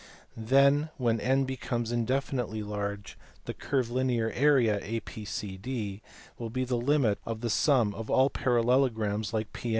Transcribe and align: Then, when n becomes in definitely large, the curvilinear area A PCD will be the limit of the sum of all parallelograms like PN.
Then, 0.35 0.89
when 0.97 1.19
n 1.21 1.45
becomes 1.45 1.91
in 1.91 2.05
definitely 2.05 2.63
large, 2.63 3.19
the 3.45 3.53
curvilinear 3.53 4.31
area 4.31 4.79
A 4.81 5.01
PCD 5.01 6.01
will 6.39 6.49
be 6.49 6.63
the 6.65 6.75
limit 6.75 7.19
of 7.23 7.41
the 7.41 7.51
sum 7.51 7.93
of 7.93 8.09
all 8.09 8.31
parallelograms 8.31 9.31
like 9.31 9.53
PN. 9.53 9.69